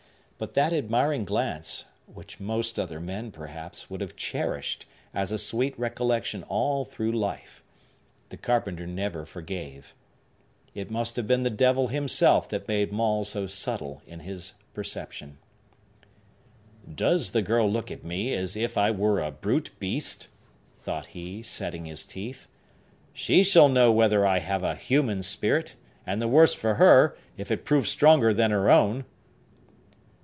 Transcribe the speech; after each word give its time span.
But 0.43 0.55
that 0.55 0.73
admiring 0.73 1.23
glance 1.23 1.85
(which 2.11 2.39
most 2.39 2.79
other 2.79 2.99
men, 2.99 3.29
perhaps, 3.29 3.91
would 3.91 4.01
have 4.01 4.15
cherished 4.15 4.87
as 5.13 5.31
a 5.31 5.37
sweet 5.37 5.77
recollection 5.77 6.41
all 6.45 6.83
through 6.83 7.11
life) 7.11 7.61
the 8.29 8.37
carpenter 8.37 8.87
never 8.87 9.23
forgave. 9.23 9.93
It 10.73 10.89
must 10.89 11.15
have 11.17 11.27
been 11.27 11.43
the 11.43 11.51
devil 11.51 11.89
himself 11.89 12.49
that 12.49 12.67
made 12.67 12.91
Maule 12.91 13.23
so 13.23 13.45
subtile 13.45 14.01
in 14.07 14.21
his 14.21 14.53
preception. 14.73 15.37
"Does 16.91 17.33
the 17.33 17.43
girl 17.43 17.71
look 17.71 17.91
at 17.91 18.03
me 18.03 18.33
as 18.33 18.55
if 18.57 18.79
I 18.79 18.89
were 18.89 19.19
a 19.21 19.29
brute 19.29 19.69
beast?" 19.77 20.29
thought 20.73 21.05
he, 21.13 21.43
setting 21.43 21.85
his 21.85 22.03
teeth. 22.03 22.47
"She 23.13 23.43
shall 23.43 23.69
know 23.69 23.91
whether 23.91 24.25
I 24.25 24.39
have 24.39 24.63
a 24.63 24.73
human 24.73 25.21
spirit; 25.21 25.75
and 26.03 26.19
the 26.19 26.27
worse 26.27 26.55
for 26.55 26.73
her, 26.75 27.15
if 27.37 27.51
it 27.51 27.63
prove 27.63 27.87
stronger 27.87 28.33
than 28.33 28.49
her 28.49 28.71
own!" 28.71 29.05